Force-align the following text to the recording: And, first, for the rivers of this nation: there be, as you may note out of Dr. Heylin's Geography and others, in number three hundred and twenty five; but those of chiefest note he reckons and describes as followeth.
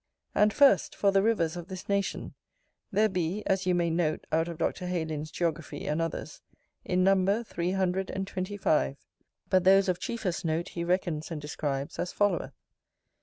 And, 0.33 0.51
first, 0.51 0.95
for 0.95 1.11
the 1.11 1.21
rivers 1.21 1.55
of 1.55 1.67
this 1.67 1.87
nation: 1.87 2.33
there 2.91 3.07
be, 3.07 3.43
as 3.45 3.67
you 3.67 3.75
may 3.75 3.91
note 3.91 4.25
out 4.31 4.47
of 4.47 4.57
Dr. 4.57 4.87
Heylin's 4.87 5.29
Geography 5.29 5.85
and 5.85 6.01
others, 6.01 6.41
in 6.83 7.03
number 7.03 7.43
three 7.43 7.73
hundred 7.73 8.09
and 8.09 8.25
twenty 8.25 8.57
five; 8.57 8.97
but 9.51 9.63
those 9.63 9.87
of 9.87 9.99
chiefest 9.99 10.43
note 10.43 10.69
he 10.69 10.83
reckons 10.83 11.29
and 11.29 11.39
describes 11.39 11.99
as 11.99 12.11
followeth. 12.11 12.55